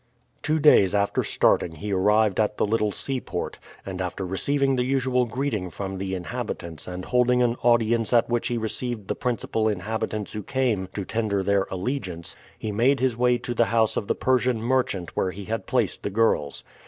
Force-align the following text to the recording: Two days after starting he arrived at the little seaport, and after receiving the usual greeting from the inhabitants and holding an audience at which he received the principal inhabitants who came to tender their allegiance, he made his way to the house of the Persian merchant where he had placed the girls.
Two 0.41 0.57
days 0.57 0.95
after 0.95 1.23
starting 1.23 1.73
he 1.75 1.93
arrived 1.93 2.39
at 2.39 2.57
the 2.57 2.65
little 2.65 2.91
seaport, 2.91 3.59
and 3.85 4.01
after 4.01 4.25
receiving 4.25 4.75
the 4.75 4.83
usual 4.83 5.25
greeting 5.25 5.69
from 5.69 5.99
the 5.99 6.15
inhabitants 6.15 6.87
and 6.87 7.05
holding 7.05 7.43
an 7.43 7.55
audience 7.61 8.11
at 8.11 8.27
which 8.27 8.47
he 8.47 8.57
received 8.57 9.07
the 9.09 9.13
principal 9.13 9.69
inhabitants 9.69 10.33
who 10.33 10.41
came 10.41 10.87
to 10.95 11.05
tender 11.05 11.43
their 11.43 11.67
allegiance, 11.69 12.35
he 12.57 12.71
made 12.71 12.99
his 12.99 13.15
way 13.15 13.37
to 13.37 13.53
the 13.53 13.65
house 13.65 13.95
of 13.95 14.07
the 14.07 14.15
Persian 14.15 14.59
merchant 14.59 15.15
where 15.15 15.29
he 15.29 15.45
had 15.45 15.67
placed 15.67 16.01
the 16.01 16.09
girls. 16.09 16.63